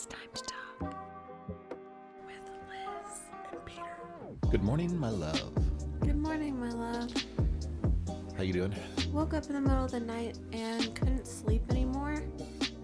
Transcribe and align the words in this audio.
It's 0.00 0.06
time 0.06 0.30
to 0.32 0.42
talk 0.44 0.94
with 2.24 2.50
Liz 2.70 3.20
and 3.52 3.64
Peter. 3.66 3.84
Good 4.50 4.62
morning, 4.62 4.98
my 4.98 5.10
love. 5.10 5.52
Good 6.00 6.16
morning, 6.16 6.58
my 6.58 6.70
love. 6.70 7.12
How 8.34 8.42
you 8.42 8.54
doing? 8.54 8.74
Woke 9.12 9.34
up 9.34 9.44
in 9.44 9.52
the 9.52 9.60
middle 9.60 9.84
of 9.84 9.90
the 9.90 10.00
night 10.00 10.38
and 10.54 10.94
couldn't 10.94 11.26
sleep 11.26 11.64
anymore. 11.68 12.24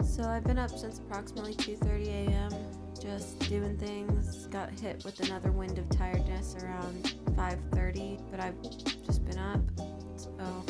So 0.04 0.24
I've 0.24 0.44
been 0.44 0.58
up 0.58 0.68
since 0.68 0.98
approximately 0.98 1.54
2:30 1.54 2.06
a.m. 2.08 2.52
just 3.00 3.38
doing 3.48 3.78
things. 3.78 4.46
Got 4.48 4.78
hit 4.78 5.02
with 5.02 5.18
another 5.20 5.52
wind 5.52 5.78
of 5.78 5.88
tiredness 5.88 6.54
around 6.62 7.14
5:30, 7.34 8.30
but 8.30 8.40
I've 8.40 8.60
just 9.06 9.24
been 9.24 9.38
up. 9.38 9.60
So 10.18 10.66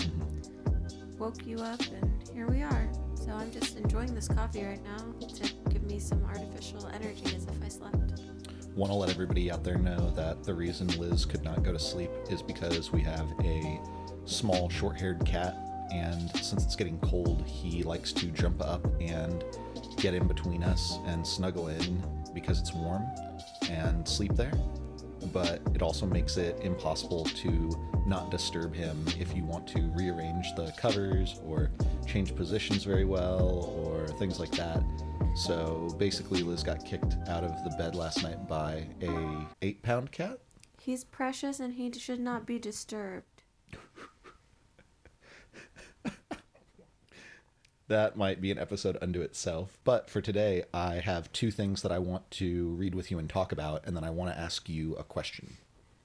woke 1.18 1.44
you 1.44 1.58
up 1.58 1.80
and 1.80 2.22
here 2.32 2.46
we 2.46 2.62
are. 2.62 2.88
So 3.16 3.32
I'm 3.32 3.50
just 3.50 3.76
enjoying 3.76 4.14
this 4.14 4.28
coffee 4.28 4.62
right 4.62 4.84
now 4.84 4.98
to 5.18 5.42
give 5.42 5.55
me 5.86 5.98
some 5.98 6.22
artificial 6.24 6.86
energy 6.88 7.24
as 7.34 7.44
if 7.44 7.64
I 7.64 7.68
slept. 7.68 7.96
Want 8.74 8.90
to 8.90 8.96
let 8.96 9.08
everybody 9.08 9.50
out 9.50 9.64
there 9.64 9.78
know 9.78 10.10
that 10.16 10.42
the 10.44 10.52
reason 10.52 10.88
Liz 10.98 11.24
could 11.24 11.44
not 11.44 11.62
go 11.62 11.72
to 11.72 11.78
sleep 11.78 12.10
is 12.28 12.42
because 12.42 12.92
we 12.92 13.00
have 13.02 13.26
a 13.42 13.80
small, 14.24 14.68
short 14.68 14.98
haired 14.98 15.24
cat, 15.24 15.56
and 15.92 16.30
since 16.36 16.64
it's 16.64 16.76
getting 16.76 16.98
cold, 16.98 17.42
he 17.46 17.82
likes 17.82 18.12
to 18.12 18.26
jump 18.26 18.60
up 18.60 18.86
and 19.00 19.44
get 19.96 20.12
in 20.12 20.26
between 20.26 20.62
us 20.62 20.98
and 21.06 21.26
snuggle 21.26 21.68
in 21.68 22.02
because 22.34 22.60
it's 22.60 22.74
warm 22.74 23.06
and 23.70 24.06
sleep 24.06 24.34
there. 24.34 24.52
But 25.32 25.60
it 25.74 25.82
also 25.82 26.04
makes 26.06 26.36
it 26.36 26.58
impossible 26.60 27.24
to 27.24 28.02
not 28.06 28.30
disturb 28.30 28.74
him 28.74 29.04
if 29.18 29.34
you 29.34 29.44
want 29.44 29.66
to 29.68 29.90
rearrange 29.96 30.54
the 30.54 30.72
covers 30.76 31.40
or 31.44 31.70
change 32.06 32.34
positions 32.36 32.84
very 32.84 33.04
well 33.04 33.72
or 33.76 34.06
things 34.18 34.38
like 34.38 34.50
that. 34.52 34.82
So 35.36 35.94
basically, 35.98 36.42
Liz 36.42 36.62
got 36.62 36.84
kicked 36.84 37.16
out 37.28 37.44
of 37.44 37.52
the 37.62 37.74
bed 37.76 37.94
last 37.94 38.22
night 38.22 38.48
by 38.48 38.86
a 39.02 39.46
eight 39.60 39.82
pound 39.82 40.10
cat. 40.10 40.40
He's 40.80 41.04
precious 41.04 41.60
and 41.60 41.74
he 41.74 41.92
should 41.92 42.20
not 42.20 42.46
be 42.46 42.58
disturbed. 42.58 43.42
That 47.88 48.16
might 48.16 48.40
be 48.40 48.50
an 48.50 48.58
episode 48.58 48.98
unto 49.00 49.20
itself. 49.20 49.78
But 49.84 50.10
for 50.10 50.20
today, 50.20 50.64
I 50.74 50.94
have 50.94 51.32
two 51.32 51.52
things 51.52 51.82
that 51.82 51.92
I 51.92 51.98
want 52.00 52.28
to 52.32 52.70
read 52.70 52.94
with 52.96 53.12
you 53.12 53.18
and 53.18 53.30
talk 53.30 53.52
about, 53.52 53.86
and 53.86 53.96
then 53.96 54.02
I 54.02 54.10
want 54.10 54.32
to 54.32 54.38
ask 54.38 54.68
you 54.68 54.94
a 54.96 55.04
question. 55.04 55.56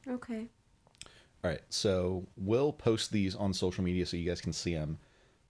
Okay. 0.07 0.45
All 1.43 1.49
right, 1.49 1.61
so 1.69 2.27
we'll 2.37 2.71
post 2.71 3.11
these 3.11 3.35
on 3.35 3.51
social 3.53 3.83
media 3.83 4.05
so 4.05 4.15
you 4.15 4.29
guys 4.29 4.41
can 4.41 4.53
see 4.53 4.75
them. 4.75 4.99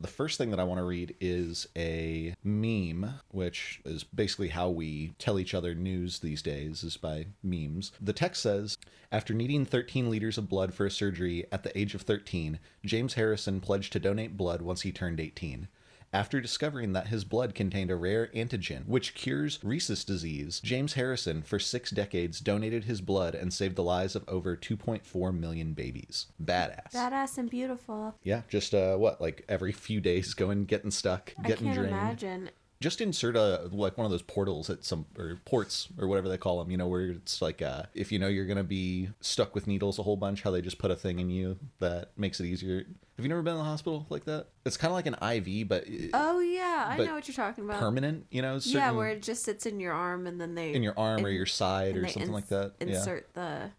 The 0.02 0.07
first 0.07 0.39
thing 0.39 0.49
that 0.49 0.59
I 0.59 0.63
want 0.63 0.80
to 0.80 0.83
read 0.83 1.16
is 1.19 1.67
a 1.77 2.33
meme, 2.44 3.19
which 3.30 3.81
is 3.85 4.03
basically 4.03 4.47
how 4.47 4.67
we 4.67 5.13
tell 5.19 5.38
each 5.38 5.53
other 5.53 5.75
news 5.75 6.19
these 6.19 6.41
days, 6.41 6.83
is 6.83 6.97
by 6.97 7.27
memes. 7.44 7.91
The 8.02 8.11
text 8.11 8.41
says 8.41 8.79
After 9.11 9.31
needing 9.35 9.63
13 9.63 10.09
liters 10.09 10.39
of 10.39 10.49
blood 10.49 10.73
for 10.73 10.88
a 10.88 10.91
surgery 10.91 11.45
at 11.52 11.61
the 11.61 11.77
age 11.77 11.94
of 11.94 12.02
13, 12.02 12.57
James 12.83 13.13
Harrison 13.13 13.61
pledged 13.61 13.94
to 13.94 13.99
donate 13.99 14.35
blood 14.35 14.63
once 14.63 14.81
he 14.81 14.91
turned 14.91 15.19
18. 15.19 15.67
After 16.13 16.41
discovering 16.41 16.91
that 16.91 17.07
his 17.07 17.23
blood 17.23 17.55
contained 17.55 17.89
a 17.89 17.95
rare 17.95 18.27
antigen 18.35 18.85
which 18.85 19.15
cures 19.15 19.59
rhesus 19.63 20.03
disease, 20.03 20.59
James 20.59 20.93
Harrison, 20.93 21.41
for 21.41 21.57
six 21.57 21.89
decades, 21.89 22.41
donated 22.41 22.83
his 22.83 22.99
blood 22.99 23.33
and 23.33 23.53
saved 23.53 23.77
the 23.77 23.83
lives 23.83 24.13
of 24.13 24.27
over 24.27 24.57
2.4 24.57 25.33
million 25.37 25.71
babies. 25.73 26.27
Badass. 26.43 26.91
Badass 26.93 27.37
and 27.37 27.49
beautiful. 27.49 28.15
yeah, 28.23 28.41
just 28.49 28.73
uh, 28.73 28.97
what, 28.97 29.21
like 29.21 29.45
every 29.47 29.71
few 29.71 30.01
days 30.01 30.33
going, 30.33 30.65
getting 30.65 30.91
stuck, 30.91 31.33
getting 31.43 31.69
I 31.69 31.73
can't 31.73 31.75
drained. 31.75 31.95
imagine. 31.95 32.49
Just 32.81 33.00
insert 33.00 33.36
a 33.38 33.69
like 33.72 33.97
one 33.97 34.03
of 34.06 34.12
those 34.12 34.24
portals 34.24 34.69
at 34.69 34.84
some 34.84 35.06
or 35.18 35.40
ports 35.46 35.88
or 35.97 36.08
whatever 36.08 36.28
they 36.28 36.38
call 36.38 36.59
them. 36.59 36.69
You 36.72 36.78
know, 36.78 36.88
where 36.88 37.12
it's 37.12 37.42
like 37.42 37.62
uh, 37.62 37.84
if 37.94 38.12
you 38.12 38.19
know 38.19 38.28
you're 38.28 38.47
gonna 38.47 38.64
be 38.64 39.09
stuck 39.22 39.56
with 39.56 39.68
needles 39.68 39.97
a 40.00 40.03
whole 40.03 40.18
bunch, 40.18 40.42
how 40.42 40.52
they 40.52 40.62
just 40.62 40.80
put 40.80 40.92
a 40.92 40.96
thing 40.96 41.19
in 41.19 41.30
you 41.30 41.58
that 41.80 42.09
makes 42.18 42.40
it 42.40 42.46
easier. 42.47 42.84
Have 43.18 43.24
you 43.25 43.30
never 43.30 43.44
been 43.44 43.53
in 43.53 43.59
the 43.59 43.64
hospital 43.66 44.08
like 44.09 44.25
that? 44.25 44.47
It's 44.66 44.78
kind 44.78 44.90
of 44.90 44.96
like 44.96 45.06
an 45.06 45.14
IV, 45.22 45.68
but 45.69 45.86
Oh 46.14 46.40
yeah, 46.40 46.88
I 46.90 46.97
know 46.97 47.14
what 47.14 47.28
you're 47.28 47.36
talking 47.36 47.64
about. 47.66 47.80
permanent. 47.80 48.25
You 48.31 48.42
know, 48.42 48.59
yeah, 48.64 48.90
where 48.92 49.09
it 49.09 49.22
just 49.22 49.44
sits 49.44 49.66
in 49.68 49.80
your 49.80 49.94
arm 49.94 50.25
and 50.25 50.42
then 50.42 50.56
they 50.56 50.74
in 50.74 50.81
your 50.81 50.98
arm 50.98 51.24
or 51.24 51.30
your 51.30 51.46
side 51.46 51.96
or 51.96 52.08
something 52.08 52.31
like 52.31 52.46
ins- 52.46 52.50
that. 52.50 52.74
Yeah. 52.80 52.86
Mm-hmm. 52.88 52.96
Insert 52.96 53.34
the 53.36 53.72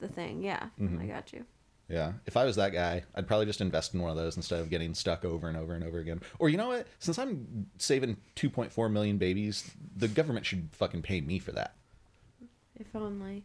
the 0.00 0.08
thing. 0.08 0.42
Yeah, 0.42 0.66
I 0.80 1.06
got 1.06 1.32
you. 1.32 1.44
Yeah. 1.88 2.12
If 2.26 2.36
I 2.36 2.44
was 2.44 2.56
that 2.56 2.72
guy, 2.72 3.04
I'd 3.14 3.26
probably 3.26 3.46
just 3.46 3.60
invest 3.62 3.94
in 3.94 4.00
one 4.02 4.10
of 4.10 4.16
those 4.16 4.36
instead 4.36 4.60
of 4.60 4.68
getting 4.68 4.92
stuck 4.94 5.24
over 5.24 5.48
and 5.48 5.56
over 5.56 5.74
and 5.74 5.82
over 5.82 5.98
again. 5.98 6.20
Or 6.38 6.48
you 6.50 6.58
know 6.58 6.68
what? 6.68 6.86
Since 6.98 7.18
I'm 7.18 7.66
saving 7.78 8.18
2.4 8.36 8.90
million 8.92 9.16
babies, 9.16 9.70
the 9.96 10.08
government 10.08 10.44
should 10.44 10.68
fucking 10.72 11.02
pay 11.02 11.20
me 11.22 11.38
for 11.38 11.52
that. 11.52 11.74
If 12.78 12.94
only. 12.94 13.44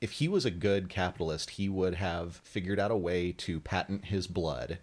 If 0.00 0.12
he 0.12 0.26
was 0.28 0.44
a 0.44 0.50
good 0.50 0.88
capitalist, 0.88 1.50
he 1.50 1.68
would 1.68 1.94
have 1.94 2.40
figured 2.44 2.80
out 2.80 2.90
a 2.90 2.96
way 2.96 3.32
to 3.32 3.60
patent 3.60 4.06
his 4.06 4.26
blood 4.26 4.78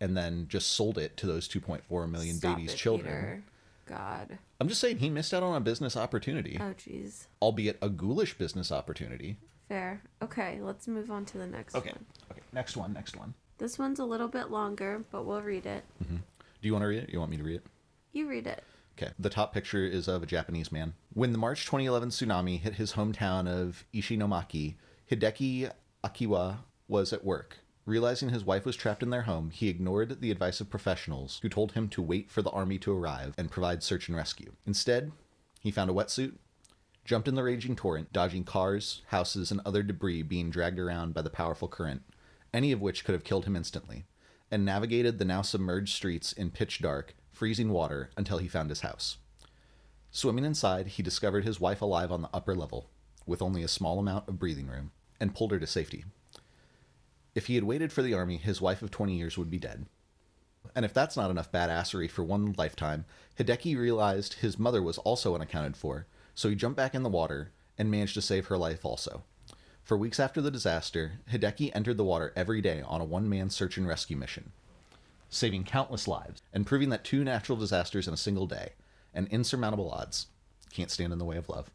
and 0.00 0.16
then 0.16 0.46
just 0.48 0.72
sold 0.72 0.98
it 0.98 1.16
to 1.18 1.26
those 1.26 1.46
2.4 1.48 2.10
million 2.10 2.36
Stop 2.36 2.56
babies' 2.56 2.72
it, 2.72 2.76
children. 2.76 3.12
Peter. 3.14 3.42
God. 3.86 4.38
I'm 4.60 4.68
just 4.68 4.80
saying 4.80 4.98
he 4.98 5.10
missed 5.10 5.34
out 5.34 5.42
on 5.42 5.54
a 5.54 5.60
business 5.60 5.94
opportunity, 5.96 6.56
Oh 6.58 6.72
jeez. 6.74 7.26
albeit 7.42 7.78
a 7.82 7.88
ghoulish 7.90 8.36
business 8.38 8.72
opportunity. 8.72 9.36
Fair. 9.68 10.02
Okay, 10.22 10.60
let's 10.60 10.86
move 10.88 11.10
on 11.10 11.24
to 11.26 11.38
the 11.38 11.46
next 11.46 11.74
Okay. 11.74 11.90
one. 11.90 12.04
Okay. 12.30 12.40
Next 12.52 12.76
one. 12.76 12.92
Next 12.92 13.16
one. 13.16 13.34
This 13.58 13.78
one's 13.78 13.98
a 13.98 14.04
little 14.04 14.28
bit 14.28 14.50
longer, 14.50 15.04
but 15.10 15.24
we'll 15.24 15.42
read 15.42 15.64
it. 15.66 15.84
Mm-hmm. 16.02 16.16
Do 16.16 16.68
you 16.68 16.72
want 16.72 16.82
to 16.82 16.88
read 16.88 17.04
it? 17.04 17.10
You 17.10 17.18
want 17.18 17.30
me 17.30 17.36
to 17.38 17.42
read 17.44 17.56
it? 17.56 17.66
You 18.12 18.28
read 18.28 18.46
it. 18.46 18.62
Okay. 18.98 19.12
The 19.18 19.30
top 19.30 19.52
picture 19.52 19.84
is 19.84 20.06
of 20.08 20.22
a 20.22 20.26
Japanese 20.26 20.70
man. 20.70 20.94
When 21.12 21.32
the 21.32 21.38
March 21.38 21.64
2011 21.66 22.10
tsunami 22.10 22.60
hit 22.60 22.74
his 22.74 22.92
hometown 22.92 23.48
of 23.48 23.84
Ishinomaki, 23.94 24.74
Hideki 25.10 25.70
Akiwa 26.04 26.58
was 26.88 27.12
at 27.12 27.24
work. 27.24 27.58
Realizing 27.86 28.30
his 28.30 28.44
wife 28.44 28.64
was 28.64 28.76
trapped 28.76 29.02
in 29.02 29.10
their 29.10 29.22
home, 29.22 29.50
he 29.50 29.68
ignored 29.68 30.20
the 30.20 30.30
advice 30.30 30.60
of 30.60 30.70
professionals 30.70 31.38
who 31.42 31.48
told 31.48 31.72
him 31.72 31.88
to 31.88 32.00
wait 32.02 32.30
for 32.30 32.40
the 32.40 32.50
army 32.50 32.78
to 32.78 32.96
arrive 32.96 33.34
and 33.36 33.50
provide 33.50 33.82
search 33.82 34.08
and 34.08 34.16
rescue. 34.16 34.52
Instead, 34.66 35.12
he 35.60 35.70
found 35.70 35.90
a 35.90 35.94
wetsuit, 35.94 36.36
jumped 37.04 37.28
in 37.28 37.34
the 37.34 37.42
raging 37.42 37.76
torrent, 37.76 38.12
dodging 38.12 38.44
cars, 38.44 39.02
houses, 39.08 39.50
and 39.50 39.60
other 39.64 39.82
debris 39.82 40.22
being 40.22 40.50
dragged 40.50 40.78
around 40.78 41.12
by 41.14 41.22
the 41.22 41.30
powerful 41.30 41.68
current, 41.68 42.02
any 42.52 42.72
of 42.72 42.80
which 42.80 43.04
could 43.04 43.12
have 43.12 43.24
killed 43.24 43.44
him 43.44 43.56
instantly, 43.56 44.04
and 44.50 44.64
navigated 44.64 45.18
the 45.18 45.24
now 45.24 45.42
submerged 45.42 45.94
streets 45.94 46.32
in 46.32 46.50
pitch 46.50 46.80
dark, 46.80 47.14
freezing 47.30 47.70
water 47.70 48.10
until 48.16 48.38
he 48.38 48.48
found 48.48 48.70
his 48.70 48.80
house. 48.80 49.18
Swimming 50.10 50.44
inside, 50.44 50.86
he 50.86 51.02
discovered 51.02 51.44
his 51.44 51.60
wife 51.60 51.82
alive 51.82 52.12
on 52.12 52.22
the 52.22 52.30
upper 52.32 52.54
level, 52.54 52.88
with 53.26 53.42
only 53.42 53.62
a 53.62 53.68
small 53.68 53.98
amount 53.98 54.28
of 54.28 54.38
breathing 54.38 54.68
room, 54.68 54.92
and 55.20 55.34
pulled 55.34 55.50
her 55.50 55.58
to 55.58 55.66
safety. 55.66 56.04
If 57.34 57.46
he 57.46 57.56
had 57.56 57.64
waited 57.64 57.92
for 57.92 58.02
the 58.02 58.14
army, 58.14 58.36
his 58.36 58.60
wife 58.60 58.80
of 58.80 58.90
20 58.90 59.16
years 59.16 59.36
would 59.36 59.50
be 59.50 59.58
dead. 59.58 59.86
And 60.74 60.84
if 60.84 60.94
that's 60.94 61.16
not 61.16 61.30
enough 61.30 61.52
badassery 61.52 62.08
for 62.08 62.22
one 62.22 62.54
lifetime, 62.56 63.04
Hideki 63.38 63.76
realized 63.76 64.34
his 64.34 64.58
mother 64.58 64.82
was 64.82 64.98
also 64.98 65.34
unaccounted 65.34 65.76
for, 65.76 66.06
so 66.34 66.48
he 66.48 66.54
jumped 66.54 66.76
back 66.76 66.94
in 66.94 67.02
the 67.02 67.08
water 67.08 67.50
and 67.78 67.90
managed 67.90 68.14
to 68.14 68.22
save 68.22 68.46
her 68.46 68.58
life 68.58 68.84
also. 68.84 69.22
For 69.82 69.96
weeks 69.96 70.18
after 70.18 70.40
the 70.40 70.50
disaster, 70.50 71.20
Hideki 71.30 71.70
entered 71.74 71.96
the 71.96 72.04
water 72.04 72.32
every 72.34 72.60
day 72.60 72.82
on 72.86 73.00
a 73.00 73.04
one 73.04 73.28
man 73.28 73.50
search 73.50 73.76
and 73.76 73.86
rescue 73.86 74.16
mission, 74.16 74.52
saving 75.28 75.64
countless 75.64 76.08
lives 76.08 76.42
and 76.52 76.66
proving 76.66 76.88
that 76.90 77.04
two 77.04 77.24
natural 77.24 77.58
disasters 77.58 78.08
in 78.08 78.14
a 78.14 78.18
single 78.18 78.46
day, 78.46 78.70
and 79.12 79.28
insurmountable 79.28 79.90
odds, 79.90 80.26
can't 80.70 80.90
stand 80.90 81.12
in 81.12 81.18
the 81.18 81.24
way 81.24 81.36
of 81.36 81.48
love. 81.48 81.70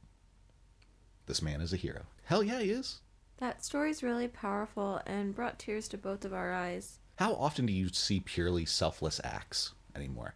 This 1.26 1.42
man 1.42 1.62
is 1.62 1.74
a 1.74 1.78
hero. 1.78 2.02
Hell 2.26 2.44
yeah, 2.44 2.60
he 2.60 2.72
is. 2.72 3.00
That 3.38 3.64
story's 3.64 4.04
really 4.04 4.28
powerful 4.28 5.02
and 5.06 5.36
brought 5.36 5.60
tears 5.60 5.88
to 5.90 5.98
both 5.98 6.26
of 6.26 6.34
our 6.34 6.52
eyes. 6.52 7.00
How 7.18 7.34
often 7.34 7.66
do 7.66 7.74
you 7.74 7.90
see 7.90 8.20
purely 8.20 8.66
selfless 8.66 9.22
acts 9.24 9.74
anymore? 9.96 10.36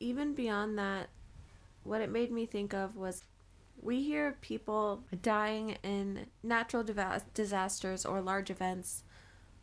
even 0.00 0.32
beyond 0.32 0.78
that, 0.78 1.10
what 1.84 2.00
it 2.00 2.10
made 2.10 2.32
me 2.32 2.46
think 2.46 2.74
of 2.74 2.96
was 2.96 3.22
we 3.82 4.02
hear 4.02 4.28
of 4.28 4.40
people 4.40 5.02
dying 5.22 5.76
in 5.82 6.26
natural 6.42 6.84
disasters 7.34 8.04
or 8.04 8.20
large 8.20 8.50
events 8.50 9.04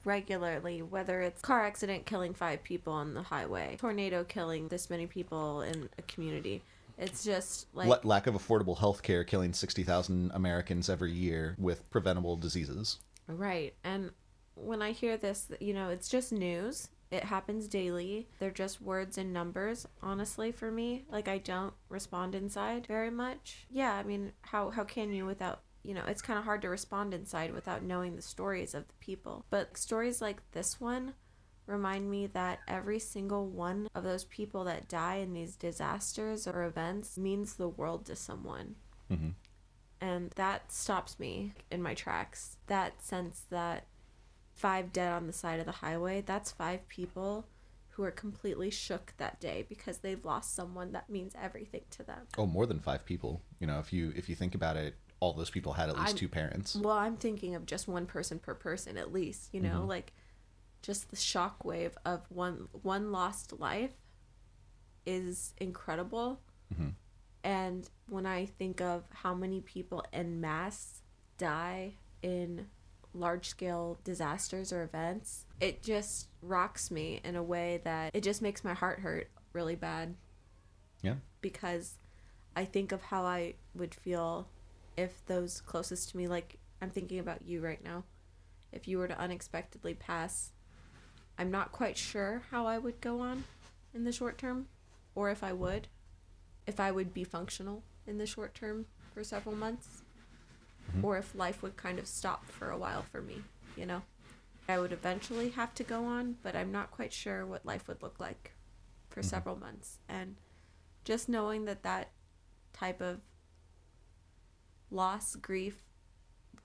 regularly, 0.05 0.81
whether 0.81 1.21
it's 1.21 1.41
car 1.41 1.65
accident 1.65 2.05
killing 2.05 2.33
five 2.33 2.63
people 2.63 2.93
on 2.93 3.13
the 3.13 3.21
highway, 3.21 3.75
tornado 3.79 4.23
killing 4.23 4.67
this 4.69 4.89
many 4.89 5.05
people 5.05 5.61
in 5.61 5.89
a 5.97 6.01
community. 6.03 6.63
It's 6.97 7.23
just 7.23 7.67
like 7.75 7.87
La- 7.87 7.99
lack 8.03 8.25
of 8.25 8.33
affordable 8.33 8.77
health 8.77 9.03
care 9.03 9.23
killing 9.23 9.53
60,000 9.53 10.31
Americans 10.33 10.89
every 10.89 11.11
year 11.11 11.55
with 11.59 11.89
preventable 11.91 12.35
diseases. 12.37 12.97
Right. 13.27 13.75
And 13.83 14.11
when 14.55 14.81
I 14.81 14.93
hear 14.93 15.17
this, 15.17 15.51
you 15.59 15.73
know, 15.73 15.89
it's 15.89 16.09
just 16.09 16.31
news. 16.31 16.89
It 17.09 17.23
happens 17.23 17.67
daily. 17.67 18.27
They're 18.39 18.51
just 18.51 18.81
words 18.81 19.17
and 19.17 19.31
numbers, 19.31 19.87
honestly, 20.01 20.51
for 20.51 20.71
me. 20.71 21.05
Like 21.09 21.27
I 21.27 21.37
don't 21.37 21.73
respond 21.89 22.35
inside 22.35 22.85
very 22.87 23.11
much. 23.11 23.65
Yeah, 23.69 23.93
I 23.93 24.03
mean, 24.03 24.33
how 24.41 24.69
how 24.69 24.83
can 24.83 25.13
you 25.13 25.25
without 25.25 25.61
you 25.87 25.93
know, 25.93 26.03
it's 26.05 26.21
kind 26.21 26.37
of 26.37 26.43
hard 26.43 26.61
to 26.63 26.69
respond 26.69 27.13
inside 27.13 27.53
without 27.53 27.81
knowing 27.81 28.17
the 28.17 28.21
stories 28.21 28.73
of 28.73 28.85
the 28.89 28.93
people. 28.99 29.45
But 29.49 29.77
stories 29.77 30.21
like 30.21 30.41
this 30.51 30.81
one 30.81 31.13
remind 31.65 32.11
me 32.11 32.27
that 32.27 32.59
every 32.67 32.99
single 32.99 33.47
one 33.47 33.87
of 33.95 34.03
those 34.03 34.25
people 34.25 34.65
that 34.65 34.89
die 34.89 35.15
in 35.15 35.33
these 35.33 35.55
disasters 35.55 36.45
or 36.45 36.63
events 36.63 37.17
means 37.17 37.53
the 37.53 37.69
world 37.69 38.05
to 38.07 38.17
someone. 38.17 38.75
Mm-hmm. 39.09 39.29
And 40.01 40.31
that 40.31 40.73
stops 40.73 41.19
me 41.19 41.53
in 41.71 41.81
my 41.81 41.93
tracks. 41.93 42.57
That 42.67 43.01
sense 43.01 43.43
that 43.49 43.85
five 44.57 44.91
dead 44.91 45.13
on 45.13 45.27
the 45.27 45.33
side 45.33 45.59
of 45.59 45.65
the 45.65 45.71
highway, 45.71 46.21
that's 46.25 46.51
five 46.51 46.87
people 46.89 47.45
who 47.91 48.03
are 48.03 48.11
completely 48.11 48.69
shook 48.69 49.13
that 49.17 49.39
day 49.39 49.65
because 49.67 49.99
they've 49.99 50.23
lost 50.23 50.53
someone 50.53 50.91
that 50.91 51.09
means 51.09 51.33
everything 51.41 51.81
to 51.91 52.03
them. 52.03 52.27
Oh, 52.37 52.45
more 52.45 52.65
than 52.65 52.79
five 52.79 53.05
people. 53.05 53.41
You 53.59 53.67
know, 53.67 53.79
if 53.79 53.91
you 53.93 54.11
if 54.15 54.29
you 54.29 54.35
think 54.35 54.53
about 54.55 54.75
it, 54.77 54.95
all 55.19 55.33
those 55.33 55.49
people 55.49 55.73
had 55.73 55.89
at 55.89 55.95
least 55.95 56.07
I'm- 56.09 56.15
two 56.17 56.29
parents. 56.29 56.75
Well, 56.75 56.97
I'm 56.97 57.17
thinking 57.17 57.55
of 57.55 57.65
just 57.65 57.87
one 57.87 58.05
person 58.05 58.39
per 58.39 58.53
person 58.53 58.97
at 58.97 59.11
least, 59.11 59.49
you 59.53 59.61
know, 59.61 59.83
like 59.85 60.13
just 60.83 61.09
the 61.09 61.15
shockwave 61.15 61.93
of 62.05 62.21
one 62.29 62.67
one 62.83 63.11
lost 63.11 63.53
life 63.59 63.95
is 65.05 65.53
incredible. 65.57 66.41
Mhm. 66.73 66.93
And 67.43 67.89
when 68.09 68.25
I 68.25 68.45
think 68.45 68.81
of 68.81 69.05
how 69.11 69.33
many 69.33 69.61
people 69.61 70.03
en 70.13 70.41
masse 70.41 71.01
die 71.37 71.93
in 72.21 72.67
large 73.13 73.47
scale 73.47 73.97
disasters 74.03 74.71
or 74.71 74.83
events, 74.83 75.45
it 75.59 75.81
just 75.81 76.27
rocks 76.41 76.91
me 76.91 77.19
in 77.23 77.35
a 77.35 77.43
way 77.43 77.81
that 77.83 78.15
it 78.15 78.21
just 78.21 78.41
makes 78.41 78.63
my 78.63 78.73
heart 78.73 78.99
hurt 78.99 79.29
really 79.53 79.75
bad. 79.75 80.15
Yeah. 81.03 81.15
because 81.41 81.95
I 82.55 82.65
think 82.65 82.91
of 82.91 83.03
how 83.03 83.23
I 83.23 83.53
would 83.75 83.93
feel 83.93 84.47
if 84.97 85.23
those 85.27 85.61
closest 85.61 86.09
to 86.09 86.17
me, 86.17 86.27
like 86.27 86.57
I'm 86.81 86.89
thinking 86.89 87.19
about 87.19 87.45
you 87.45 87.61
right 87.61 87.83
now, 87.83 88.03
if 88.71 88.87
you 88.87 88.97
were 88.97 89.07
to 89.07 89.17
unexpectedly 89.19 89.93
pass, 89.93 90.51
I'm 91.37 91.51
not 91.51 91.71
quite 91.71 91.97
sure 91.97 92.41
how 92.49 92.65
I 92.65 92.79
would 92.79 92.99
go 92.99 93.19
on 93.19 93.43
in 93.93 94.03
the 94.05 94.11
short 94.11 94.37
term, 94.39 94.67
or 95.13 95.29
if 95.29 95.43
I 95.43 95.53
would, 95.53 95.87
if 96.65 96.79
I 96.79 96.91
would 96.91 97.13
be 97.13 97.23
functional 97.23 97.83
in 98.07 98.17
the 98.17 98.25
short 98.25 98.55
term 98.55 98.87
for 99.13 99.23
several 99.23 99.55
months, 99.55 100.01
Mm-hmm. 100.97 101.05
or 101.05 101.17
if 101.17 101.35
life 101.35 101.61
would 101.61 101.77
kind 101.77 101.99
of 101.99 102.07
stop 102.07 102.45
for 102.45 102.69
a 102.69 102.77
while 102.77 103.03
for 103.03 103.21
me, 103.21 103.43
you 103.75 103.85
know. 103.85 104.01
I 104.69 104.79
would 104.79 104.91
eventually 104.91 105.49
have 105.51 105.73
to 105.75 105.83
go 105.83 106.03
on, 106.03 106.35
but 106.43 106.55
I'm 106.55 106.71
not 106.71 106.91
quite 106.91 107.13
sure 107.13 107.45
what 107.45 107.65
life 107.65 107.87
would 107.87 108.01
look 108.03 108.19
like 108.19 108.51
for 109.09 109.21
mm-hmm. 109.21 109.29
several 109.29 109.55
months. 109.55 109.99
And 110.09 110.35
just 111.05 111.29
knowing 111.29 111.65
that 111.65 111.83
that 111.83 112.11
type 112.73 112.99
of 112.99 113.21
loss, 114.91 115.35
grief, 115.35 115.83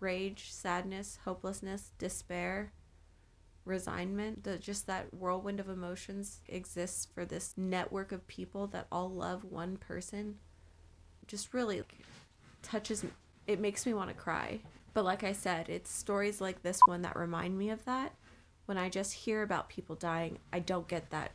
rage, 0.00 0.52
sadness, 0.52 1.18
hopelessness, 1.24 1.92
despair, 1.98 2.72
resignment, 3.64 4.42
the, 4.42 4.58
just 4.58 4.86
that 4.88 5.14
whirlwind 5.14 5.60
of 5.60 5.68
emotions 5.68 6.40
exists 6.48 7.06
for 7.06 7.24
this 7.24 7.54
network 7.56 8.10
of 8.10 8.26
people 8.26 8.66
that 8.66 8.86
all 8.90 9.08
love 9.08 9.44
one 9.44 9.76
person 9.76 10.38
just 11.26 11.54
really 11.54 11.82
touches 12.62 13.04
it 13.46 13.60
makes 13.60 13.86
me 13.86 13.94
want 13.94 14.08
to 14.10 14.14
cry. 14.14 14.60
But 14.94 15.04
like 15.04 15.24
I 15.24 15.32
said, 15.32 15.68
it's 15.68 15.90
stories 15.90 16.40
like 16.40 16.62
this 16.62 16.78
one 16.86 17.02
that 17.02 17.16
remind 17.16 17.58
me 17.58 17.70
of 17.70 17.84
that. 17.86 18.12
When 18.66 18.78
I 18.78 18.88
just 18.88 19.12
hear 19.12 19.42
about 19.42 19.68
people 19.68 19.96
dying, 19.96 20.38
I 20.52 20.58
don't 20.60 20.88
get 20.88 21.10
that 21.10 21.32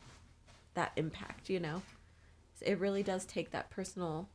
that 0.74 0.92
impact, 0.96 1.50
you 1.50 1.58
know. 1.60 1.82
It 2.60 2.78
really 2.78 3.02
does 3.02 3.24
take 3.24 3.50
that 3.50 3.70
personal 3.70 4.28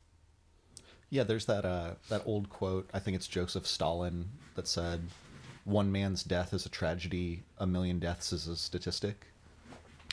Yeah, 1.10 1.24
there's 1.24 1.46
that 1.46 1.66
uh 1.66 1.96
that 2.10 2.24
old 2.26 2.50
quote. 2.50 2.90
I 2.94 3.00
think 3.00 3.16
it's 3.16 3.28
Joseph 3.28 3.66
Stalin 3.68 4.30
that 4.56 4.68
said, 4.68 5.02
"One 5.64 5.92
man's 5.92 6.24
death 6.24 6.54
is 6.54 6.66
a 6.66 6.70
tragedy. 6.70 7.44
A 7.58 7.68
million 7.68 8.00
deaths 8.00 8.34
is 8.34 8.48
a 8.48 8.56
statistic." 8.56 9.28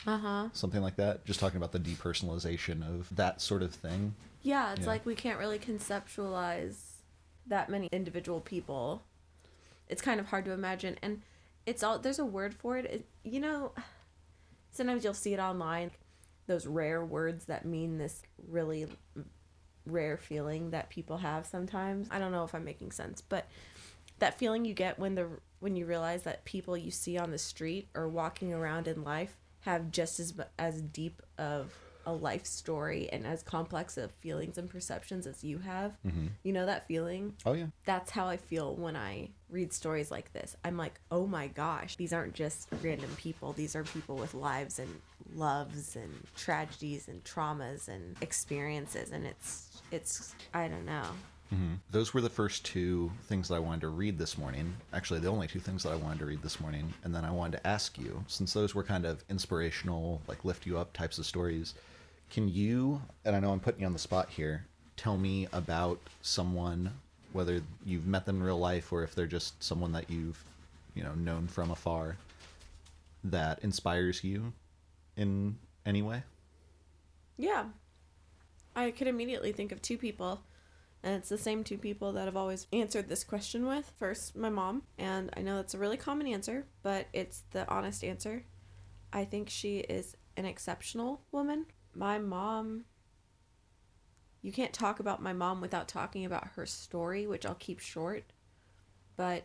uh-huh 0.07 0.49
Something 0.53 0.81
like 0.81 0.95
that. 0.95 1.25
Just 1.25 1.39
talking 1.39 1.57
about 1.57 1.71
the 1.71 1.79
depersonalization 1.79 2.81
of 2.87 3.13
that 3.15 3.39
sort 3.41 3.61
of 3.61 3.73
thing. 3.73 4.15
Yeah, 4.41 4.71
it's 4.73 4.81
Yeah. 4.81 4.87
like 4.87 5.05
we 5.05 5.15
can't 5.15 5.37
really 5.39 5.59
conceptualize 5.59 6.90
that 7.47 7.69
many 7.69 7.87
individual 7.91 8.39
people. 8.41 9.03
It's 9.87 10.01
kind 10.01 10.19
of 10.19 10.27
hard 10.27 10.45
to 10.45 10.51
imagine, 10.51 10.97
and 11.01 11.21
it's 11.65 11.83
all 11.83 11.99
there's 11.99 12.19
a 12.19 12.25
word 12.25 12.53
for 12.53 12.77
it. 12.77 12.85
it 12.85 13.05
you 13.23 13.39
know, 13.39 13.73
sometimes 14.71 15.03
you'll 15.03 15.13
see 15.13 15.33
it 15.33 15.39
online, 15.39 15.91
those 16.47 16.65
rare 16.65 17.03
words 17.03 17.45
that 17.45 17.65
mean 17.65 17.97
this 17.97 18.23
really 18.47 18.87
rare 19.85 20.17
feeling 20.17 20.71
that 20.71 20.89
people 20.89 21.17
have 21.17 21.45
sometimes. 21.45 22.07
I 22.11 22.19
don't 22.19 22.31
know 22.31 22.43
if 22.43 22.53
I'm 22.55 22.63
making 22.63 22.91
sense, 22.91 23.21
but 23.21 23.47
that 24.19 24.37
feeling 24.37 24.65
you 24.65 24.73
get 24.73 24.99
when 24.99 25.15
the 25.15 25.27
when 25.59 25.75
you 25.75 25.85
realize 25.85 26.23
that 26.23 26.45
people 26.45 26.77
you 26.77 26.91
see 26.91 27.17
on 27.17 27.31
the 27.31 27.37
street 27.37 27.87
or 27.95 28.07
walking 28.07 28.53
around 28.53 28.87
in 28.87 29.03
life 29.03 29.37
have 29.61 29.91
just 29.91 30.19
as 30.19 30.33
as 30.57 30.81
deep 30.81 31.21
of 31.37 31.73
a 32.05 32.13
life 32.13 32.45
story 32.45 33.09
and 33.11 33.25
as 33.25 33.43
complex 33.43 33.97
of 33.97 34.11
feelings 34.11 34.57
and 34.57 34.69
perceptions 34.69 35.27
as 35.27 35.43
you 35.43 35.59
have. 35.59 35.97
Mm-hmm. 36.05 36.27
You 36.43 36.53
know 36.53 36.65
that 36.65 36.87
feeling? 36.87 37.35
Oh 37.45 37.53
yeah. 37.53 37.67
That's 37.85 38.11
how 38.11 38.27
I 38.27 38.37
feel 38.37 38.75
when 38.75 38.95
I 38.95 39.29
read 39.49 39.73
stories 39.73 40.11
like 40.11 40.31
this. 40.33 40.55
I'm 40.63 40.77
like, 40.77 40.99
"Oh 41.11 41.27
my 41.27 41.47
gosh, 41.47 41.95
these 41.95 42.13
aren't 42.13 42.33
just 42.33 42.67
random 42.81 43.09
people. 43.17 43.53
These 43.53 43.75
are 43.75 43.83
people 43.83 44.15
with 44.15 44.33
lives 44.33 44.79
and 44.79 45.01
loves 45.35 45.95
and 45.95 46.11
tragedies 46.35 47.07
and 47.07 47.23
traumas 47.23 47.87
and 47.87 48.15
experiences 48.21 49.11
and 49.11 49.25
it's 49.25 49.81
it's 49.91 50.35
I 50.53 50.67
don't 50.67 50.85
know. 50.85 51.05
Mm-hmm. 51.53 51.73
Those 51.89 52.13
were 52.13 52.21
the 52.21 52.29
first 52.29 52.63
two 52.63 53.11
things 53.23 53.49
that 53.49 53.55
I 53.55 53.59
wanted 53.59 53.81
to 53.81 53.89
read 53.89 54.17
this 54.17 54.37
morning. 54.37 54.73
Actually, 54.93 55.19
the 55.19 55.27
only 55.27 55.47
two 55.47 55.59
things 55.59 55.83
that 55.83 55.91
I 55.91 55.97
wanted 55.97 56.19
to 56.19 56.25
read 56.25 56.41
this 56.41 56.61
morning. 56.61 56.93
And 57.03 57.13
then 57.13 57.25
I 57.25 57.31
wanted 57.31 57.57
to 57.57 57.67
ask 57.67 57.97
you, 57.97 58.23
since 58.27 58.53
those 58.53 58.73
were 58.73 58.83
kind 58.83 59.05
of 59.05 59.23
inspirational, 59.29 60.21
like 60.27 60.45
lift 60.45 60.65
you 60.65 60.77
up 60.77 60.93
types 60.93 61.17
of 61.17 61.25
stories, 61.25 61.73
can 62.29 62.47
you, 62.47 63.01
and 63.25 63.35
I 63.35 63.39
know 63.41 63.51
I'm 63.51 63.59
putting 63.59 63.81
you 63.81 63.85
on 63.85 63.93
the 63.93 63.99
spot 63.99 64.29
here, 64.29 64.65
tell 64.95 65.17
me 65.17 65.47
about 65.51 65.99
someone, 66.21 66.93
whether 67.33 67.61
you've 67.85 68.07
met 68.07 68.25
them 68.25 68.37
in 68.37 68.43
real 68.43 68.59
life 68.59 68.93
or 68.93 69.03
if 69.03 69.13
they're 69.13 69.27
just 69.27 69.61
someone 69.61 69.91
that 69.91 70.09
you've, 70.09 70.41
you 70.95 71.03
know, 71.03 71.13
known 71.15 71.47
from 71.47 71.71
afar, 71.71 72.15
that 73.25 73.59
inspires 73.59 74.23
you 74.23 74.53
in 75.17 75.57
any 75.85 76.01
way? 76.01 76.23
Yeah. 77.37 77.65
I 78.73 78.91
could 78.91 79.07
immediately 79.07 79.51
think 79.51 79.73
of 79.73 79.81
two 79.81 79.97
people, 79.97 80.41
and 81.03 81.15
it's 81.15 81.29
the 81.29 81.37
same 81.37 81.63
two 81.63 81.77
people 81.77 82.13
that 82.13 82.27
I've 82.27 82.37
always 82.37 82.67
answered 82.71 83.09
this 83.09 83.23
question 83.23 83.65
with. 83.65 83.91
First, 83.97 84.35
my 84.35 84.49
mom, 84.49 84.83
and 84.97 85.31
I 85.35 85.41
know 85.41 85.55
that's 85.55 85.73
a 85.73 85.79
really 85.79 85.97
common 85.97 86.27
answer, 86.27 86.65
but 86.83 87.07
it's 87.13 87.43
the 87.51 87.67
honest 87.69 88.03
answer. 88.03 88.45
I 89.11 89.25
think 89.25 89.49
she 89.49 89.79
is 89.79 90.15
an 90.37 90.45
exceptional 90.45 91.21
woman. 91.31 91.65
My 91.95 92.19
mom, 92.19 92.85
you 94.41 94.51
can't 94.51 94.73
talk 94.73 94.99
about 94.99 95.21
my 95.21 95.33
mom 95.33 95.59
without 95.59 95.87
talking 95.87 96.23
about 96.23 96.49
her 96.55 96.65
story, 96.65 97.25
which 97.25 97.45
I'll 97.45 97.55
keep 97.55 97.79
short, 97.79 98.31
but 99.17 99.43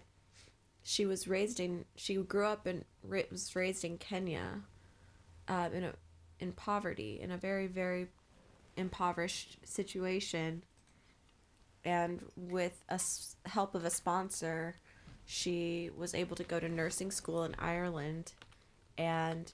she 0.82 1.06
was 1.06 1.26
raised 1.26 1.58
in, 1.58 1.86
she 1.96 2.16
grew 2.16 2.46
up 2.46 2.66
and 2.66 2.84
was 3.02 3.56
raised 3.56 3.84
in 3.84 3.98
Kenya 3.98 4.62
uh, 5.48 5.68
in 5.72 5.84
a 5.84 5.92
in 6.38 6.52
poverty 6.52 7.18
in 7.20 7.30
a 7.30 7.36
very 7.36 7.66
very 7.66 8.08
impoverished 8.76 9.56
situation 9.64 10.62
and 11.86 12.20
with 12.36 12.82
a 12.90 12.94
s- 12.94 13.36
help 13.46 13.74
of 13.74 13.84
a 13.84 13.90
sponsor 13.90 14.74
she 15.24 15.90
was 15.96 16.14
able 16.14 16.36
to 16.36 16.44
go 16.44 16.60
to 16.60 16.68
nursing 16.68 17.10
school 17.10 17.44
in 17.44 17.54
Ireland 17.58 18.32
and 18.98 19.52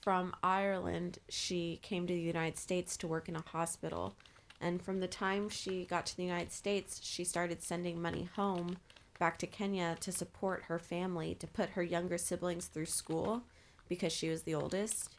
from 0.00 0.34
Ireland 0.42 1.18
she 1.28 1.80
came 1.82 2.06
to 2.06 2.12
the 2.12 2.20
United 2.20 2.58
States 2.58 2.96
to 2.98 3.08
work 3.08 3.28
in 3.28 3.36
a 3.36 3.40
hospital 3.40 4.14
and 4.60 4.80
from 4.80 5.00
the 5.00 5.08
time 5.08 5.48
she 5.48 5.84
got 5.86 6.06
to 6.06 6.16
the 6.16 6.22
United 6.22 6.52
States 6.52 7.00
she 7.02 7.24
started 7.24 7.62
sending 7.62 8.00
money 8.00 8.28
home 8.36 8.76
back 9.18 9.38
to 9.38 9.46
Kenya 9.46 9.96
to 10.00 10.12
support 10.12 10.64
her 10.64 10.78
family 10.78 11.34
to 11.36 11.46
put 11.46 11.70
her 11.70 11.82
younger 11.82 12.18
siblings 12.18 12.66
through 12.66 12.86
school 12.86 13.42
because 13.88 14.12
she 14.12 14.28
was 14.28 14.42
the 14.42 14.54
oldest 14.54 15.14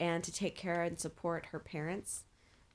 and 0.00 0.22
to 0.24 0.32
take 0.32 0.56
care 0.56 0.82
and 0.82 0.98
support 0.98 1.46
her 1.46 1.58
parents. 1.58 2.24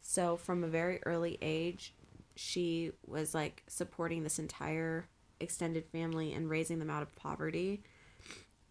So 0.03 0.37
from 0.37 0.63
a 0.63 0.67
very 0.67 0.99
early 1.05 1.39
age, 1.41 1.95
she 2.35 2.91
was 3.07 3.33
like 3.33 3.63
supporting 3.67 4.21
this 4.23 4.37
entire 4.37 5.07
extended 5.39 5.85
family 5.87 6.33
and 6.33 6.49
raising 6.49 6.77
them 6.77 6.89
out 6.89 7.01
of 7.01 7.15
poverty. 7.15 7.81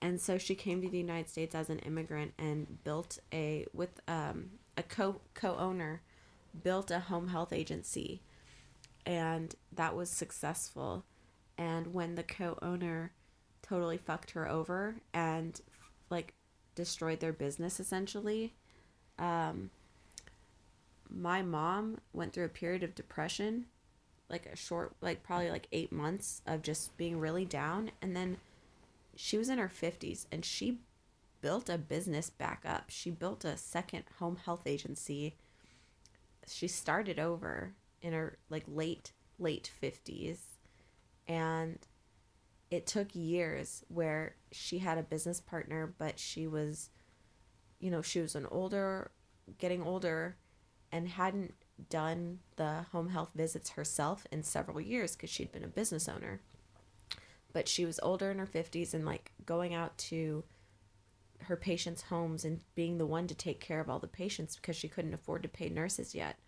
And 0.01 0.21
so 0.21 0.37
she 0.39 0.55
came 0.55 0.83
to 0.83 0.89
the 0.89 0.99
United 0.99 1.29
States 1.29 1.55
as 1.55 1.71
an 1.71 1.79
immigrant 1.81 2.35
and 2.39 2.85
built 2.85 3.19
a 3.33 3.67
with 3.73 4.01
um, 4.07 4.51
a 4.77 4.83
co 4.83 5.21
co-owner 5.35 6.03
built 6.63 6.91
a 6.91 7.01
home 7.01 7.29
health 7.29 7.53
agency 7.53 8.21
and 9.07 9.55
that 9.73 9.97
was 9.97 10.11
successful. 10.11 11.05
And 11.57 11.95
when 11.95 12.15
the 12.15 12.23
co-owner 12.23 13.13
totally 13.63 13.97
fucked 13.97 14.33
her 14.33 14.49
over 14.49 14.97
and 15.15 15.61
like 16.11 16.35
destroyed 16.75 17.21
their 17.21 17.33
business 17.33 17.81
essentially, 17.81 18.55
um, 19.19 19.71
my 21.15 21.43
mom 21.43 21.99
went 22.13 22.33
through 22.33 22.45
a 22.45 22.51
period 22.51 22.83
of 22.83 22.95
depression, 22.95 23.67
like 24.29 24.47
a 24.47 24.57
short, 24.57 24.95
like 25.01 25.23
probably 25.23 25.51
like 25.51 25.69
eight 25.73 25.93
months 25.93 26.43
of 26.47 26.63
just 26.63 26.97
being 26.97 27.19
really 27.19 27.45
down, 27.45 27.91
and 28.01 28.17
then 28.17 28.39
she 29.15 29.37
was 29.37 29.49
in 29.49 29.59
her 29.59 29.69
fifties 29.69 30.27
and 30.33 30.45
she 30.45 30.79
built 31.41 31.69
a 31.69 31.77
business 31.77 32.31
back 32.31 32.65
up. 32.67 32.85
She 32.89 33.11
built 33.11 33.45
a 33.45 33.57
second 33.57 34.05
home 34.19 34.37
health 34.45 34.67
agency. 34.67 35.37
She 36.47 36.69
started 36.69 37.19
over 37.19 37.75
in 38.01 38.13
her 38.13 38.39
like 38.49 38.65
late 38.67 39.13
late 39.39 39.71
50s 39.83 40.39
and 41.27 41.79
it 42.71 42.87
took 42.87 43.15
years 43.15 43.85
where 43.89 44.37
she 44.51 44.79
had 44.79 44.99
a 44.99 45.03
business 45.03 45.41
partner 45.41 45.93
but 45.99 46.19
she 46.19 46.47
was 46.47 46.91
you 47.81 47.91
know, 47.91 48.03
she 48.03 48.21
was 48.21 48.37
an 48.37 48.47
older 48.51 49.11
getting 49.59 49.83
older 49.83 50.37
and 50.93 51.09
hadn't 51.09 51.55
done 51.89 52.39
the 52.57 52.87
home 52.93 53.09
health 53.09 53.33
visits 53.35 53.71
herself 53.71 54.27
in 54.31 54.43
several 54.43 54.81
years 54.81 55.17
because 55.17 55.31
she'd 55.31 55.51
been 55.51 55.65
a 55.65 55.69
business 55.69 56.09
owner. 56.09 56.41
But 57.53 57.69
she 57.69 57.85
was 57.85 57.99
older 58.03 58.31
in 58.31 58.39
her 58.39 58.47
50s 58.47 58.95
and 58.95 59.05
like 59.05 59.33
going 59.45 59.75
out 59.75 59.97
to 59.99 60.45
her 61.45 61.57
patients' 61.57 62.03
homes 62.03 62.45
and 62.45 62.61
being 62.75 62.99
the 62.99 63.07
one 63.07 63.27
to 63.27 63.35
take 63.35 63.61
care 63.61 63.81
of 63.81 63.91
all 63.91 63.99
the 63.99 64.07
patients 64.07 64.57
because 64.57 64.77
she 64.77 64.89
couldn't 64.89 65.15
afford 65.15 65.43
to 65.43 65.49
pay 65.49 65.69
nurses 65.69 66.15
yet. 66.15 66.39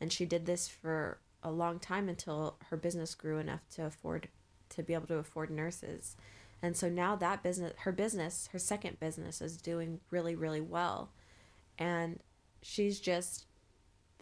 And 0.00 0.12
she 0.12 0.26
did 0.26 0.44
this 0.44 0.68
for 0.68 1.18
a 1.42 1.50
long 1.50 1.78
time 1.78 2.08
until 2.08 2.56
her 2.70 2.76
business 2.76 3.14
grew 3.14 3.38
enough 3.38 3.68
to 3.70 3.86
afford 3.86 4.28
to 4.70 4.82
be 4.82 4.94
able 4.94 5.06
to 5.06 5.16
afford 5.16 5.50
nurses. 5.50 6.16
And 6.62 6.76
so 6.76 6.88
now 6.88 7.16
that 7.16 7.42
business, 7.42 7.72
her 7.80 7.92
business, 7.92 8.48
her 8.52 8.58
second 8.58 8.98
business 8.98 9.40
is 9.40 9.56
doing 9.56 10.00
really, 10.10 10.34
really 10.34 10.60
well. 10.60 11.10
And 11.78 12.20
she's 12.62 13.00
just 13.00 13.46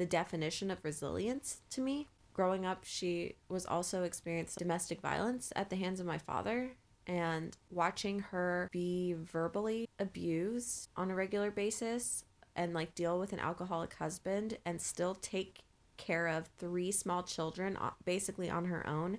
the 0.03 0.07
definition 0.07 0.69
of 0.69 0.85
resilience 0.85 1.61
to 1.71 1.81
me. 1.81 2.09
Growing 2.35 2.67
up, 2.67 2.81
she 2.83 3.37
was 3.49 3.65
also 3.65 4.03
experienced 4.03 4.59
domestic 4.59 5.01
violence 5.01 5.53
at 5.55 5.71
the 5.71 5.77
hands 5.77 6.01
of 6.01 6.07
my 6.07 6.19
father. 6.19 6.73
And 7.07 7.57
watching 7.71 8.19
her 8.19 8.69
be 8.73 9.15
verbally 9.17 9.89
abused 10.01 10.89
on 10.97 11.13
a 11.13 11.15
regular 11.15 11.53
basis 11.53 12.25
and 12.57 12.75
like 12.75 12.97
deal 12.97 13.21
with 13.21 13.33
an 13.33 13.39
alcoholic 13.39 13.95
husband 13.95 14.59
and 14.67 14.81
still 14.81 15.15
take 15.15 15.61
care 15.99 16.27
of 16.27 16.51
three 16.59 16.91
small 16.91 17.23
children 17.23 17.77
uh, 17.77 17.91
basically 18.05 18.51
on 18.51 18.65
her 18.65 18.85
own 18.89 19.19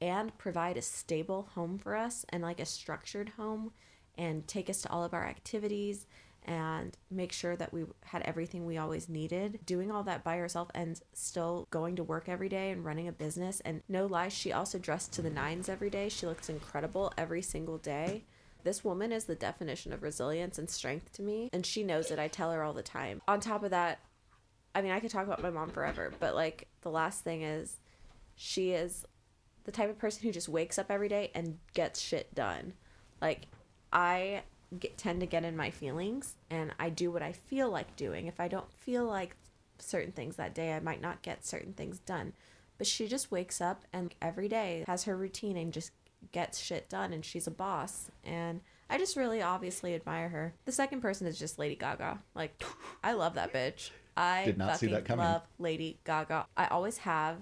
and 0.00 0.36
provide 0.38 0.76
a 0.76 0.82
stable 0.82 1.50
home 1.54 1.78
for 1.78 1.94
us 1.94 2.26
and 2.30 2.42
like 2.42 2.58
a 2.58 2.66
structured 2.66 3.28
home 3.36 3.70
and 4.18 4.48
take 4.48 4.68
us 4.68 4.82
to 4.82 4.90
all 4.90 5.04
of 5.04 5.14
our 5.14 5.24
activities 5.24 6.06
and 6.46 6.96
make 7.10 7.32
sure 7.32 7.56
that 7.56 7.72
we 7.72 7.84
had 8.04 8.22
everything 8.22 8.64
we 8.64 8.78
always 8.78 9.08
needed. 9.08 9.58
Doing 9.66 9.90
all 9.90 10.04
that 10.04 10.24
by 10.24 10.36
herself 10.36 10.70
and 10.74 11.00
still 11.12 11.66
going 11.70 11.96
to 11.96 12.04
work 12.04 12.28
every 12.28 12.48
day 12.48 12.70
and 12.70 12.84
running 12.84 13.08
a 13.08 13.12
business. 13.12 13.60
And 13.60 13.82
no 13.88 14.06
lie, 14.06 14.28
she 14.28 14.52
also 14.52 14.78
dressed 14.78 15.12
to 15.14 15.22
the 15.22 15.30
nines 15.30 15.68
every 15.68 15.90
day. 15.90 16.08
She 16.08 16.26
looks 16.26 16.48
incredible 16.48 17.12
every 17.18 17.42
single 17.42 17.78
day. 17.78 18.24
This 18.62 18.84
woman 18.84 19.12
is 19.12 19.24
the 19.24 19.34
definition 19.34 19.92
of 19.92 20.02
resilience 20.02 20.58
and 20.58 20.68
strength 20.68 21.12
to 21.12 21.22
me, 21.22 21.50
and 21.52 21.64
she 21.64 21.84
knows 21.84 22.10
it. 22.10 22.18
I 22.18 22.26
tell 22.26 22.50
her 22.50 22.64
all 22.64 22.72
the 22.72 22.82
time. 22.82 23.22
On 23.28 23.38
top 23.38 23.62
of 23.62 23.70
that, 23.70 24.00
I 24.74 24.82
mean, 24.82 24.90
I 24.90 24.98
could 24.98 25.10
talk 25.10 25.24
about 25.24 25.40
my 25.42 25.50
mom 25.50 25.70
forever, 25.70 26.12
but 26.18 26.34
like 26.34 26.66
the 26.82 26.90
last 26.90 27.22
thing 27.22 27.42
is 27.42 27.78
she 28.34 28.72
is 28.72 29.06
the 29.64 29.72
type 29.72 29.88
of 29.88 29.98
person 29.98 30.22
who 30.22 30.32
just 30.32 30.48
wakes 30.48 30.78
up 30.78 30.90
every 30.90 31.08
day 31.08 31.30
and 31.34 31.58
gets 31.74 32.00
shit 32.00 32.34
done. 32.34 32.72
Like 33.20 33.46
I 33.92 34.42
get, 34.76 34.96
tend 34.98 35.20
to 35.20 35.26
get 35.26 35.44
in 35.44 35.56
my 35.56 35.70
feelings 35.70 36.34
and 36.50 36.72
I 36.78 36.88
do 36.90 37.10
what 37.10 37.22
I 37.22 37.32
feel 37.32 37.70
like 37.70 37.96
doing. 37.96 38.26
If 38.26 38.40
I 38.40 38.48
don't 38.48 38.70
feel 38.72 39.04
like 39.04 39.36
certain 39.78 40.12
things 40.12 40.36
that 40.36 40.54
day, 40.54 40.72
I 40.72 40.80
might 40.80 41.00
not 41.00 41.22
get 41.22 41.44
certain 41.44 41.72
things 41.72 41.98
done. 41.98 42.32
But 42.78 42.86
she 42.86 43.08
just 43.08 43.30
wakes 43.30 43.60
up 43.60 43.84
and 43.92 44.14
every 44.20 44.48
day 44.48 44.84
has 44.86 45.04
her 45.04 45.16
routine 45.16 45.56
and 45.56 45.72
just 45.72 45.92
gets 46.32 46.58
shit 46.58 46.88
done 46.88 47.12
and 47.12 47.24
she's 47.24 47.46
a 47.46 47.50
boss 47.50 48.10
and 48.24 48.60
I 48.88 48.98
just 48.98 49.16
really 49.16 49.42
obviously 49.42 49.94
admire 49.94 50.28
her. 50.28 50.54
The 50.64 50.72
second 50.72 51.00
person 51.00 51.26
is 51.26 51.38
just 51.38 51.58
Lady 51.58 51.74
Gaga. 51.74 52.20
Like 52.34 52.62
I 53.02 53.12
love 53.12 53.34
that 53.34 53.52
bitch. 53.52 53.90
I 54.16 54.44
Did 54.44 54.58
not 54.58 54.78
see 54.78 54.86
that 54.88 55.04
coming. 55.04 55.24
love 55.24 55.42
Lady 55.58 55.98
Gaga. 56.04 56.46
I 56.56 56.66
always 56.68 56.98
have 56.98 57.38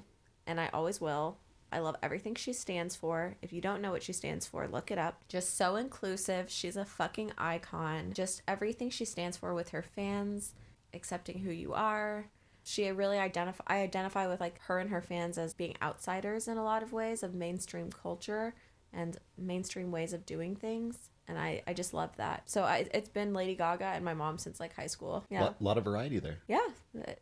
and 0.46 0.60
I 0.60 0.70
always 0.72 1.00
will. 1.00 1.38
I 1.74 1.80
love 1.80 1.96
everything 2.04 2.36
she 2.36 2.52
stands 2.52 2.94
for. 2.94 3.36
If 3.42 3.52
you 3.52 3.60
don't 3.60 3.82
know 3.82 3.90
what 3.90 4.04
she 4.04 4.12
stands 4.12 4.46
for, 4.46 4.68
look 4.68 4.92
it 4.92 4.98
up. 4.98 5.20
Just 5.28 5.56
so 5.56 5.74
inclusive. 5.74 6.48
She's 6.48 6.76
a 6.76 6.84
fucking 6.84 7.32
icon. 7.36 8.12
Just 8.12 8.42
everything 8.46 8.90
she 8.90 9.04
stands 9.04 9.36
for 9.36 9.52
with 9.52 9.70
her 9.70 9.82
fans, 9.82 10.54
accepting 10.94 11.40
who 11.40 11.50
you 11.50 11.74
are. 11.74 12.26
She 12.62 12.88
really 12.90 13.18
identify 13.18 13.64
I 13.66 13.78
identify 13.78 14.28
with 14.28 14.40
like 14.40 14.60
her 14.62 14.78
and 14.78 14.88
her 14.90 15.02
fans 15.02 15.36
as 15.36 15.52
being 15.52 15.74
outsiders 15.82 16.46
in 16.46 16.58
a 16.58 16.64
lot 16.64 16.84
of 16.84 16.92
ways 16.92 17.24
of 17.24 17.34
mainstream 17.34 17.90
culture 17.90 18.54
and 18.92 19.18
mainstream 19.36 19.90
ways 19.90 20.12
of 20.12 20.24
doing 20.24 20.54
things. 20.54 21.10
And 21.26 21.38
I, 21.38 21.62
I 21.66 21.72
just 21.72 21.92
love 21.92 22.16
that. 22.18 22.48
So 22.48 22.62
I, 22.62 22.86
it's 22.94 23.08
been 23.08 23.32
Lady 23.34 23.56
Gaga 23.56 23.86
and 23.86 24.04
my 24.04 24.14
mom 24.14 24.38
since 24.38 24.60
like 24.60 24.74
high 24.74 24.86
school. 24.86 25.24
Yeah. 25.28 25.48
A 25.48 25.54
lot 25.58 25.76
of 25.76 25.84
variety 25.84 26.20
there. 26.20 26.38
Yeah. 26.46 26.66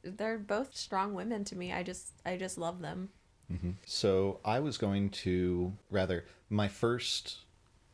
They're 0.03 0.39
both 0.39 0.77
strong 0.77 1.15
women 1.15 1.45
to 1.45 1.57
me. 1.57 1.73
I 1.73 1.83
just 1.83 2.13
I 2.27 2.37
just 2.37 2.59
love 2.59 2.81
them. 2.83 3.09
Mm-hmm. 3.53 3.71
So 3.87 4.41
I 4.45 4.61
was 4.61 4.79
going 4.79 5.11
to 5.11 5.73
rather 5.91 6.25
my 6.51 6.69
first 6.69 7.39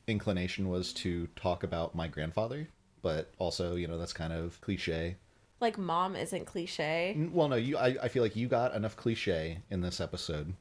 inclination 0.06 0.68
was 0.68 0.92
to 0.94 1.26
talk 1.36 1.62
about 1.64 1.94
my 1.94 2.08
grandfather, 2.08 2.68
but 3.02 3.32
also 3.38 3.74
you 3.76 3.86
know 3.86 3.98
that's 3.98 4.12
kind 4.12 4.32
of 4.32 4.60
cliche. 4.60 5.16
Like 5.60 5.76
mom 5.78 6.14
isn't 6.16 6.44
cliche. 6.46 7.12
N- 7.16 7.32
Well, 7.32 7.48
no, 7.48 7.56
you 7.56 7.76
I, 7.76 7.96
I 8.02 8.08
feel 8.08 8.22
like 8.22 8.36
you 8.36 8.48
got 8.48 8.74
enough 8.74 8.96
cliche 8.96 9.58
in 9.70 9.80
this 9.80 10.00
episode, 10.00 10.54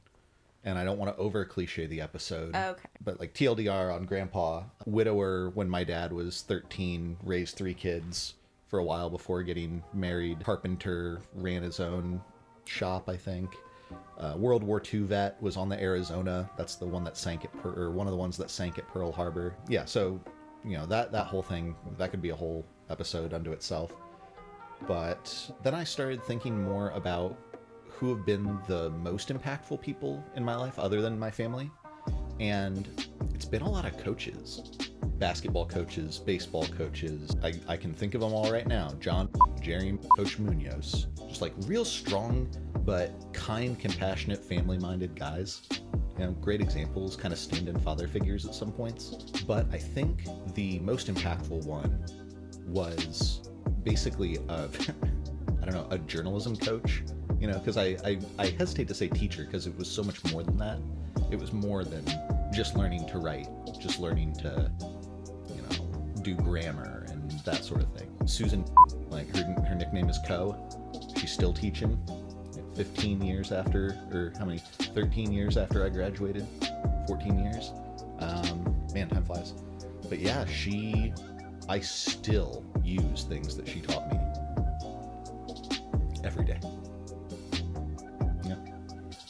and 0.64 0.76
I 0.78 0.84
don't 0.84 0.98
want 0.98 1.14
to 1.14 1.20
over 1.22 1.44
cliche 1.44 1.86
the 1.86 2.00
episode. 2.00 2.52
Oh, 2.54 2.70
okay. 2.70 2.88
But 3.04 3.20
like 3.20 3.32
TLDR 3.34 3.94
on 3.94 4.04
Grandpa, 4.04 4.64
widower 4.86 5.50
when 5.50 5.68
my 5.68 5.84
dad 5.84 6.12
was 6.12 6.42
thirteen, 6.42 7.16
raised 7.22 7.56
three 7.56 7.74
kids 7.74 8.34
for 8.66 8.80
a 8.80 8.84
while 8.84 9.08
before 9.08 9.42
getting 9.42 9.82
married. 9.94 10.44
Carpenter 10.44 11.20
ran 11.34 11.62
his 11.62 11.80
own 11.80 12.20
shop, 12.66 13.08
I 13.08 13.16
think. 13.16 13.50
Uh, 14.18 14.34
World 14.36 14.64
War 14.64 14.82
II 14.92 15.00
vet 15.00 15.40
was 15.40 15.56
on 15.56 15.68
the 15.68 15.80
Arizona. 15.80 16.50
That's 16.56 16.74
the 16.74 16.86
one 16.86 17.04
that 17.04 17.16
sank 17.16 17.44
at 17.44 17.52
per- 17.62 17.74
or 17.74 17.90
one 17.90 18.06
of 18.06 18.10
the 18.10 18.16
ones 18.16 18.36
that 18.36 18.50
sank 18.50 18.78
at 18.78 18.88
Pearl 18.88 19.12
Harbor. 19.12 19.54
Yeah, 19.68 19.84
so 19.84 20.20
you 20.64 20.76
know 20.76 20.86
that 20.86 21.12
that 21.12 21.26
whole 21.26 21.42
thing 21.42 21.76
that 21.96 22.10
could 22.10 22.22
be 22.22 22.30
a 22.30 22.36
whole 22.36 22.64
episode 22.90 23.32
unto 23.32 23.52
itself. 23.52 23.92
But 24.86 25.50
then 25.62 25.74
I 25.74 25.84
started 25.84 26.22
thinking 26.22 26.62
more 26.62 26.90
about 26.90 27.36
who 27.88 28.14
have 28.14 28.24
been 28.24 28.58
the 28.68 28.90
most 28.90 29.28
impactful 29.28 29.80
people 29.80 30.24
in 30.36 30.44
my 30.44 30.54
life 30.54 30.78
other 30.78 31.00
than 31.00 31.18
my 31.18 31.30
family. 31.30 31.70
And 32.38 32.88
it's 33.34 33.44
been 33.44 33.62
a 33.62 33.68
lot 33.68 33.84
of 33.84 33.96
coaches 33.98 34.78
basketball 35.18 35.66
coaches, 35.66 36.18
baseball 36.18 36.66
coaches. 36.68 37.34
I, 37.42 37.54
I 37.66 37.76
can 37.76 37.92
think 37.92 38.14
of 38.14 38.20
them 38.20 38.32
all 38.32 38.52
right 38.52 38.66
now 38.66 38.92
John, 39.00 39.28
Jerry, 39.60 39.98
Coach 40.16 40.38
Munoz. 40.38 41.08
Just 41.28 41.42
like 41.42 41.52
real 41.66 41.84
strong, 41.84 42.48
but 42.84 43.12
kind, 43.32 43.78
compassionate, 43.78 44.44
family 44.44 44.78
minded 44.78 45.14
guys. 45.14 45.62
You 46.18 46.26
know, 46.26 46.32
great 46.32 46.60
examples, 46.60 47.16
kind 47.16 47.32
of 47.32 47.38
stand 47.38 47.68
in 47.68 47.78
father 47.78 48.08
figures 48.08 48.44
at 48.46 48.54
some 48.54 48.72
points. 48.72 49.14
But 49.46 49.66
I 49.72 49.78
think 49.78 50.24
the 50.54 50.78
most 50.80 51.06
impactful 51.12 51.64
one 51.64 52.04
was 52.66 53.48
basically 53.84 54.36
a, 54.48 54.68
I 55.62 55.64
don't 55.64 55.74
know, 55.74 55.86
a 55.90 55.98
journalism 55.98 56.56
coach. 56.56 57.02
You 57.40 57.46
know, 57.46 57.58
because 57.58 57.76
I, 57.76 57.96
I, 58.04 58.18
I 58.38 58.46
hesitate 58.46 58.88
to 58.88 58.94
say 58.94 59.06
teacher 59.08 59.44
because 59.44 59.68
it 59.68 59.76
was 59.78 59.88
so 59.88 60.02
much 60.02 60.24
more 60.32 60.42
than 60.42 60.56
that. 60.56 60.78
It 61.30 61.38
was 61.38 61.52
more 61.52 61.84
than 61.84 62.04
just 62.52 62.76
learning 62.76 63.06
to 63.08 63.18
write, 63.18 63.48
just 63.78 64.00
learning 64.00 64.34
to, 64.36 64.72
you 65.54 65.62
know, 65.62 66.22
do 66.22 66.34
grammar 66.34 67.06
and 67.08 67.30
that 67.44 67.64
sort 67.64 67.82
of 67.82 67.92
thing. 67.96 68.10
Susan, 68.26 68.64
like 69.08 69.34
her, 69.36 69.44
her 69.68 69.74
nickname 69.74 70.08
is 70.08 70.18
Co. 70.26 70.56
She's 71.16 71.32
still 71.32 71.52
teaching. 71.52 71.98
15 72.78 73.20
years 73.22 73.50
after, 73.50 73.98
or 74.12 74.32
how 74.38 74.44
many? 74.44 74.58
13 74.58 75.32
years 75.32 75.56
after 75.56 75.84
I 75.84 75.88
graduated. 75.88 76.46
14 77.08 77.36
years. 77.36 77.72
Um, 78.20 78.72
man, 78.94 79.08
time 79.08 79.24
flies. 79.24 79.52
But 80.08 80.20
yeah, 80.20 80.44
she, 80.44 81.12
I 81.68 81.80
still 81.80 82.64
use 82.84 83.24
things 83.24 83.56
that 83.56 83.66
she 83.66 83.80
taught 83.80 84.08
me 84.12 84.20
every 86.22 86.44
day. 86.44 86.60
Yeah. 88.44 88.54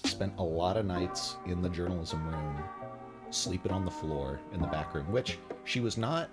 Spent 0.05 0.35
a 0.37 0.45
lot 0.45 0.77
of 0.77 0.85
nights 0.85 1.37
in 1.47 1.63
the 1.63 1.71
journalism 1.71 2.29
room, 2.29 2.63
sleeping 3.31 3.73
on 3.73 3.87
the 3.87 3.91
floor 3.91 4.41
in 4.53 4.61
the 4.61 4.67
back 4.67 4.95
room, 4.95 5.11
which 5.11 5.39
she 5.65 5.81
was 5.81 5.97
not. 5.97 6.29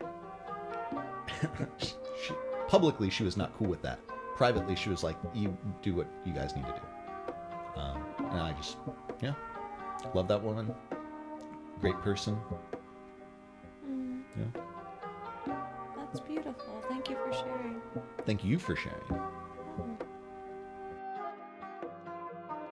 she, 1.78 2.32
publicly, 2.68 3.10
she 3.10 3.22
was 3.22 3.36
not 3.36 3.54
cool 3.58 3.68
with 3.68 3.82
that. 3.82 3.98
Privately, 4.36 4.76
she 4.76 4.90
was 4.90 5.02
like, 5.02 5.16
"You 5.34 5.56
do 5.82 5.94
what 5.94 6.06
you 6.24 6.32
guys 6.32 6.54
need 6.54 6.66
to 6.66 6.72
do." 6.72 7.80
Um, 7.80 8.04
and 8.30 8.40
I 8.40 8.52
just, 8.52 8.76
yeah, 9.20 9.34
love 10.14 10.28
that 10.28 10.42
woman. 10.42 10.74
Great 11.80 11.96
person. 12.02 12.38
Yeah. 14.36 14.62
That's 15.96 16.20
beautiful. 16.20 16.82
Thank 16.88 17.08
you 17.08 17.16
for 17.16 17.32
sharing. 17.32 17.80
Thank 18.24 18.44
you 18.44 18.58
for 18.58 18.76
sharing. 18.76 19.35